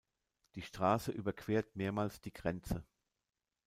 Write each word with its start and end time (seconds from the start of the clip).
Die 0.55 0.63
Straße 0.63 1.11
überquert 1.11 1.75
mehrmals 1.75 2.21
die 2.21 2.33
Grenze. 2.33 2.83